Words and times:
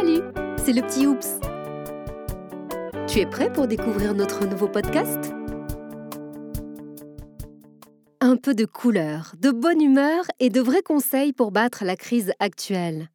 Salut, 0.00 0.22
c'est 0.64 0.72
le 0.72 0.82
petit 0.82 1.08
Oups. 1.08 1.40
Tu 3.08 3.18
es 3.18 3.26
prêt 3.26 3.52
pour 3.52 3.66
découvrir 3.66 4.14
notre 4.14 4.46
nouveau 4.46 4.68
podcast? 4.68 5.18
Un 8.20 8.36
peu 8.36 8.54
de 8.54 8.64
couleur, 8.64 9.32
de 9.40 9.50
bonne 9.50 9.82
humeur 9.82 10.24
et 10.38 10.50
de 10.50 10.60
vrais 10.60 10.82
conseils 10.82 11.32
pour 11.32 11.50
battre 11.50 11.84
la 11.84 11.96
crise 11.96 12.32
actuelle. 12.38 13.10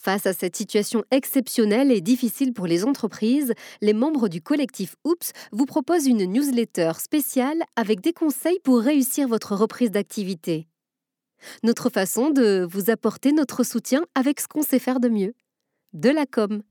Face 0.00 0.26
à 0.26 0.32
cette 0.32 0.56
situation 0.56 1.04
exceptionnelle 1.12 1.92
et 1.92 2.00
difficile 2.00 2.52
pour 2.52 2.66
les 2.66 2.84
entreprises, 2.84 3.52
les 3.80 3.94
membres 3.94 4.26
du 4.26 4.42
collectif 4.42 4.96
Oups 5.04 5.30
vous 5.52 5.66
proposent 5.66 6.08
une 6.08 6.24
newsletter 6.24 6.94
spéciale 6.98 7.62
avec 7.76 8.00
des 8.00 8.12
conseils 8.12 8.58
pour 8.64 8.80
réussir 8.80 9.28
votre 9.28 9.54
reprise 9.54 9.92
d'activité. 9.92 10.66
Notre 11.62 11.90
façon 11.90 12.30
de 12.30 12.66
vous 12.68 12.90
apporter 12.90 13.30
notre 13.30 13.62
soutien 13.62 14.04
avec 14.16 14.40
ce 14.40 14.48
qu'on 14.48 14.62
sait 14.62 14.80
faire 14.80 14.98
de 14.98 15.08
mieux. 15.08 15.32
De 15.92 16.08
la 16.08 16.24
com. 16.24 16.62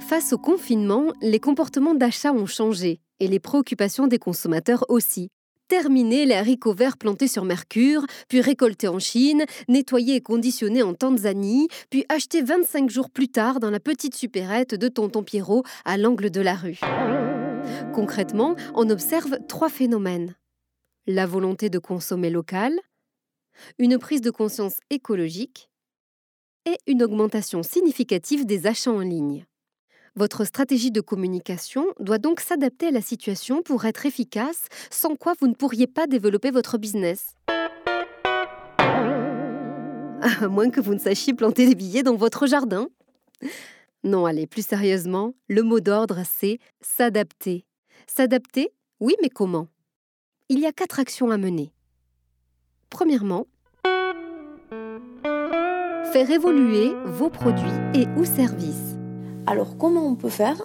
Face 0.00 0.32
au 0.32 0.38
confinement, 0.38 1.12
les 1.20 1.38
comportements 1.38 1.94
d'achat 1.94 2.32
ont 2.32 2.46
changé 2.46 3.00
et 3.18 3.28
les 3.28 3.38
préoccupations 3.38 4.06
des 4.06 4.18
consommateurs 4.18 4.86
aussi. 4.88 5.28
Terminer 5.68 6.24
les 6.24 6.34
haricots 6.34 6.72
verts 6.72 6.96
plantés 6.96 7.28
sur 7.28 7.44
Mercure, 7.44 8.06
puis 8.28 8.40
récoltés 8.40 8.88
en 8.88 8.98
Chine, 8.98 9.44
nettoyés 9.68 10.14
et 10.14 10.20
conditionnés 10.22 10.82
en 10.82 10.94
Tanzanie, 10.94 11.68
puis 11.90 12.06
achetés 12.08 12.40
25 12.40 12.88
jours 12.88 13.10
plus 13.10 13.28
tard 13.28 13.60
dans 13.60 13.70
la 13.70 13.78
petite 13.78 14.14
supérette 14.14 14.74
de 14.74 14.88
Tonton 14.88 15.22
Pierrot 15.22 15.64
à 15.84 15.98
l'angle 15.98 16.30
de 16.30 16.40
la 16.40 16.54
rue. 16.54 16.80
Concrètement, 17.92 18.56
on 18.74 18.88
observe 18.88 19.38
trois 19.48 19.68
phénomènes 19.68 20.34
la 21.06 21.26
volonté 21.26 21.68
de 21.68 21.78
consommer 21.78 22.30
local, 22.30 22.72
une 23.78 23.98
prise 23.98 24.22
de 24.22 24.30
conscience 24.30 24.78
écologique 24.88 25.69
une 26.86 27.02
augmentation 27.02 27.62
significative 27.62 28.46
des 28.46 28.66
achats 28.66 28.92
en 28.92 29.00
ligne. 29.00 29.46
Votre 30.16 30.44
stratégie 30.44 30.90
de 30.90 31.00
communication 31.00 31.86
doit 32.00 32.18
donc 32.18 32.40
s'adapter 32.40 32.88
à 32.88 32.90
la 32.90 33.00
situation 33.00 33.62
pour 33.62 33.84
être 33.84 34.06
efficace, 34.06 34.66
sans 34.90 35.14
quoi 35.14 35.34
vous 35.40 35.46
ne 35.46 35.54
pourriez 35.54 35.86
pas 35.86 36.06
développer 36.06 36.50
votre 36.50 36.78
business. 36.78 37.34
À 40.22 40.48
moins 40.48 40.70
que 40.70 40.80
vous 40.80 40.94
ne 40.94 40.98
sachiez 40.98 41.32
planter 41.32 41.66
des 41.66 41.74
billets 41.74 42.02
dans 42.02 42.16
votre 42.16 42.46
jardin. 42.46 42.88
Non, 44.02 44.26
allez, 44.26 44.46
plus 44.46 44.66
sérieusement, 44.66 45.34
le 45.48 45.62
mot 45.62 45.80
d'ordre, 45.80 46.22
c'est 46.24 46.58
s'adapter. 46.80 47.64
S'adapter 48.06 48.72
Oui, 48.98 49.14
mais 49.22 49.28
comment? 49.28 49.68
Il 50.48 50.58
y 50.58 50.66
a 50.66 50.72
quatre 50.72 50.98
actions 50.98 51.30
à 51.30 51.38
mener. 51.38 51.72
Premièrement, 52.90 53.46
faire 56.12 56.30
évoluer 56.32 56.92
vos 57.04 57.30
produits 57.30 57.70
et 57.94 58.08
ou 58.18 58.24
services. 58.24 58.96
Alors 59.46 59.78
comment 59.78 60.04
on 60.04 60.16
peut 60.16 60.28
faire? 60.28 60.60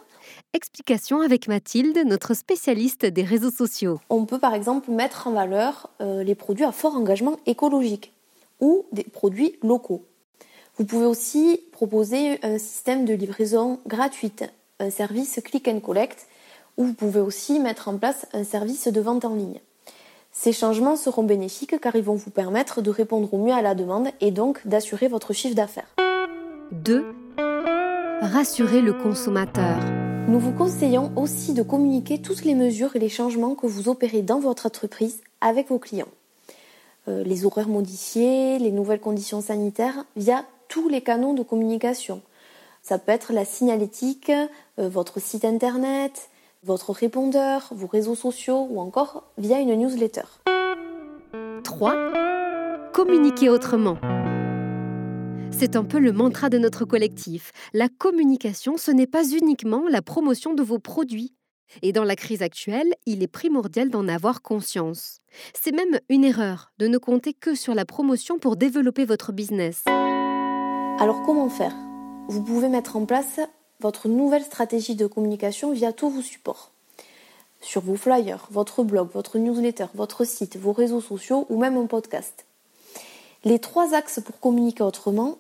Explication 0.54 1.22
avec 1.22 1.48
Mathilde, 1.48 2.00
notre 2.04 2.34
spécialiste 2.34 3.06
des 3.06 3.22
réseaux 3.22 3.52
sociaux. 3.52 4.00
On 4.10 4.26
peut 4.26 4.40
par 4.40 4.56
exemple 4.56 4.90
mettre 4.90 5.28
en 5.28 5.34
valeur 5.34 5.92
euh, 6.02 6.24
les 6.24 6.34
produits 6.34 6.66
à 6.66 6.72
fort 6.72 6.96
engagement 6.96 7.38
écologique 7.46 8.12
ou 8.60 8.88
des 8.92 9.04
produits 9.04 9.60
locaux. 9.62 10.04
Vous 10.78 10.86
pouvez 10.86 11.06
aussi 11.06 11.62
proposer 11.72 12.40
un 12.44 12.58
système 12.58 13.06
de 13.06 13.14
livraison 13.14 13.80
gratuite, 13.86 14.46
un 14.80 14.90
service 14.90 15.40
click 15.44 15.68
and 15.68 15.80
collect, 15.80 16.26
ou 16.78 16.86
vous 16.86 16.94
pouvez 16.94 17.20
aussi 17.20 17.60
mettre 17.60 17.88
en 17.88 17.98
place 18.00 18.26
un 18.34 18.44
service 18.44 18.88
de 18.88 19.00
vente 19.00 19.26
en 19.26 19.36
ligne. 19.36 19.60
Ces 20.38 20.52
changements 20.52 20.98
seront 20.98 21.24
bénéfiques 21.24 21.80
car 21.80 21.96
ils 21.96 22.04
vont 22.04 22.16
vous 22.16 22.30
permettre 22.30 22.82
de 22.82 22.90
répondre 22.92 23.34
au 23.34 23.38
mieux 23.38 23.54
à 23.54 23.62
la 23.62 23.74
demande 23.74 24.10
et 24.20 24.32
donc 24.32 24.68
d'assurer 24.68 25.08
votre 25.08 25.32
chiffre 25.32 25.56
d'affaires. 25.56 25.88
2. 26.74 27.06
Rassurer 28.22 28.82
le 28.82 28.94
consommateur. 28.94 29.78
Nous 30.28 30.38
vous 30.38 30.52
conseillons 30.52 31.14
aussi 31.16 31.54
de 31.54 31.64
communiquer 31.64 32.22
toutes 32.22 32.44
les 32.44 32.54
mesures 32.54 32.98
et 32.98 33.00
les 33.00 33.10
changements 33.10 33.56
que 33.56 33.66
vous 33.66 33.88
opérez 33.88 34.24
dans 34.24 34.40
votre 34.40 34.66
entreprise 34.66 35.22
avec 35.40 35.70
vos 35.70 35.80
clients. 35.80 36.12
Euh, 37.08 37.24
les 37.24 37.46
horaires 37.46 37.70
modifiés, 37.70 38.60
les 38.60 38.72
nouvelles 38.72 39.00
conditions 39.00 39.40
sanitaires 39.40 40.06
via 40.18 40.44
tous 40.68 40.90
les 40.90 41.02
canaux 41.02 41.34
de 41.34 41.44
communication. 41.44 42.22
Ça 42.84 43.00
peut 43.00 43.14
être 43.14 43.32
la 43.32 43.46
signalétique, 43.46 44.30
euh, 44.80 44.90
votre 44.90 45.22
site 45.22 45.46
internet, 45.46 46.30
votre 46.66 46.94
répondeur, 46.94 47.68
vos 47.72 47.86
réseaux 47.86 48.16
sociaux 48.16 48.68
ou 48.72 48.80
encore 48.80 49.32
via 49.38 49.60
une 49.60 49.76
newsletter. 49.76 50.24
3. 51.64 52.92
Communiquer 52.92 53.50
autrement. 53.50 53.98
C'est 55.52 55.76
un 55.76 55.84
peu 55.84 56.00
le 56.00 56.12
mantra 56.12 56.50
de 56.50 56.58
notre 56.58 56.84
collectif. 56.84 57.52
La 57.74 57.88
communication, 57.88 58.78
ce 58.78 58.90
n'est 58.90 59.06
pas 59.06 59.28
uniquement 59.30 59.84
la 59.88 60.02
promotion 60.02 60.56
de 60.56 60.64
vos 60.64 60.80
produits. 60.80 61.36
Et 61.84 61.92
dans 61.92 62.04
la 62.04 62.16
crise 62.16 62.42
actuelle, 62.42 62.96
il 63.06 63.22
est 63.22 63.28
primordial 63.28 63.90
d'en 63.92 64.08
avoir 64.08 64.42
conscience. 64.42 65.20
C'est 65.54 65.72
même 65.72 66.00
une 66.10 66.24
erreur 66.24 66.72
de 66.80 66.88
ne 66.88 66.98
compter 66.98 67.34
que 67.34 67.54
sur 67.54 67.76
la 67.76 67.86
promotion 67.86 68.40
pour 68.40 68.56
développer 68.56 69.06
votre 69.06 69.32
business. 69.32 69.84
Alors 69.88 71.22
comment 71.26 71.50
faire? 71.50 71.76
Vous 72.28 72.44
pouvez 72.44 72.70
mettre 72.70 72.96
en 72.96 73.06
place 73.06 73.40
votre 73.80 74.08
nouvelle 74.08 74.44
stratégie 74.44 74.96
de 74.96 75.08
communication 75.08 75.72
via 75.72 75.94
tous 75.94 76.10
vos 76.10 76.22
supports. 76.22 76.72
Sur 77.62 77.82
vos 77.82 77.96
flyers, 77.96 78.48
votre 78.52 78.84
blog, 78.84 79.10
votre 79.14 79.38
newsletter, 79.38 79.88
votre 79.96 80.24
site, 80.24 80.58
vos 80.58 80.72
réseaux 80.72 81.02
sociaux 81.02 81.46
ou 81.50 81.58
même 81.58 81.78
un 81.78 81.88
podcast. 81.88 82.46
Les 83.44 83.60
trois 83.60 83.94
axes 83.94 84.20
pour 84.20 84.40
communiquer 84.40 84.84
autrement, 84.84 85.38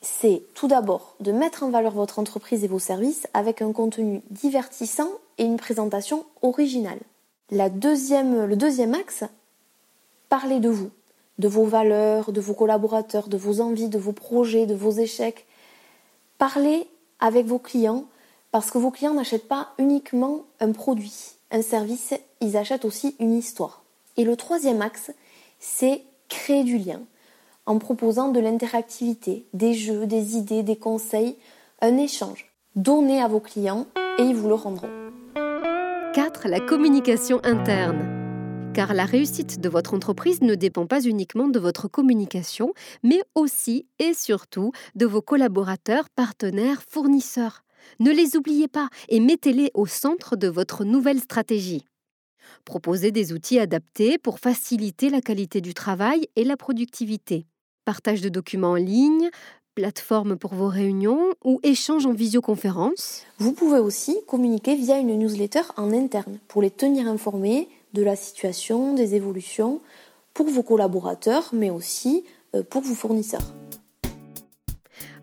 c'est 0.00 0.42
tout 0.54 0.68
d'abord 0.68 1.16
de 1.20 1.32
mettre 1.32 1.62
en 1.62 1.70
valeur 1.70 1.92
votre 1.92 2.18
entreprise 2.18 2.64
et 2.64 2.68
vos 2.68 2.78
services 2.78 3.26
avec 3.32 3.62
un 3.62 3.72
contenu 3.72 4.22
divertissant 4.30 5.08
et 5.38 5.44
une 5.44 5.56
présentation 5.56 6.26
originale. 6.42 7.00
La 7.50 7.68
deuxième, 7.68 8.44
le 8.44 8.56
deuxième 8.56 8.94
axe, 8.94 9.24
parlez 10.28 10.60
de 10.60 10.68
vous, 10.68 10.90
de 11.38 11.48
vos 11.48 11.64
valeurs, 11.64 12.32
de 12.32 12.40
vos 12.40 12.54
collaborateurs, 12.54 13.28
de 13.28 13.36
vos 13.36 13.60
envies, 13.60 13.88
de 13.88 13.98
vos 13.98 14.12
projets, 14.12 14.66
de 14.66 14.74
vos 14.74 14.92
échecs. 14.92 15.46
Parlez 16.38 16.86
avec 17.24 17.46
vos 17.46 17.58
clients 17.58 18.04
parce 18.52 18.70
que 18.70 18.76
vos 18.76 18.90
clients 18.90 19.14
n'achètent 19.14 19.48
pas 19.48 19.70
uniquement 19.78 20.42
un 20.60 20.72
produit, 20.72 21.32
un 21.50 21.62
service, 21.62 22.12
ils 22.42 22.56
achètent 22.56 22.84
aussi 22.84 23.16
une 23.18 23.32
histoire. 23.32 23.82
Et 24.18 24.24
le 24.24 24.36
troisième 24.36 24.82
axe, 24.82 25.10
c'est 25.58 26.02
créer 26.28 26.64
du 26.64 26.76
lien 26.76 27.00
en 27.64 27.78
proposant 27.78 28.28
de 28.28 28.40
l'interactivité, 28.40 29.46
des 29.54 29.72
jeux, 29.72 30.06
des 30.06 30.36
idées, 30.36 30.62
des 30.62 30.76
conseils, 30.76 31.36
un 31.80 31.96
échange. 31.96 32.52
Donnez 32.76 33.22
à 33.22 33.26
vos 33.26 33.40
clients 33.40 33.86
et 34.18 34.22
ils 34.22 34.36
vous 34.36 34.48
le 34.48 34.54
rendront. 34.54 34.90
4. 36.12 36.46
La 36.48 36.60
communication 36.60 37.40
interne 37.42 38.23
car 38.74 38.92
la 38.92 39.04
réussite 39.04 39.60
de 39.60 39.68
votre 39.68 39.94
entreprise 39.94 40.40
ne 40.42 40.56
dépend 40.56 40.86
pas 40.86 41.00
uniquement 41.00 41.46
de 41.46 41.60
votre 41.60 41.86
communication, 41.86 42.74
mais 43.04 43.20
aussi 43.36 43.86
et 44.00 44.14
surtout 44.14 44.72
de 44.96 45.06
vos 45.06 45.22
collaborateurs, 45.22 46.10
partenaires, 46.10 46.82
fournisseurs. 46.88 47.62
Ne 48.00 48.10
les 48.10 48.36
oubliez 48.36 48.66
pas 48.66 48.88
et 49.08 49.20
mettez-les 49.20 49.70
au 49.74 49.86
centre 49.86 50.34
de 50.34 50.48
votre 50.48 50.84
nouvelle 50.84 51.20
stratégie. 51.20 51.86
Proposez 52.64 53.12
des 53.12 53.32
outils 53.32 53.60
adaptés 53.60 54.18
pour 54.18 54.40
faciliter 54.40 55.08
la 55.08 55.20
qualité 55.20 55.60
du 55.60 55.72
travail 55.72 56.26
et 56.34 56.42
la 56.42 56.56
productivité. 56.56 57.46
Partage 57.84 58.22
de 58.22 58.28
documents 58.28 58.72
en 58.72 58.74
ligne, 58.74 59.30
plateforme 59.76 60.36
pour 60.36 60.54
vos 60.54 60.68
réunions 60.68 61.34
ou 61.44 61.60
échange 61.62 62.06
en 62.06 62.12
visioconférence. 62.12 63.22
Vous 63.38 63.52
pouvez 63.52 63.78
aussi 63.78 64.16
communiquer 64.26 64.74
via 64.74 64.98
une 64.98 65.16
newsletter 65.16 65.62
en 65.76 65.92
interne 65.92 66.38
pour 66.48 66.60
les 66.60 66.70
tenir 66.70 67.06
informés 67.06 67.68
de 67.94 68.02
la 68.02 68.16
situation, 68.16 68.94
des 68.94 69.14
évolutions 69.14 69.80
pour 70.34 70.46
vos 70.46 70.62
collaborateurs, 70.62 71.50
mais 71.52 71.70
aussi 71.70 72.24
euh, 72.54 72.62
pour 72.62 72.82
vos 72.82 72.94
fournisseurs. 72.94 73.54